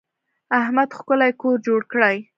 [0.59, 2.15] احمد ښکلی کور جوړ کړی.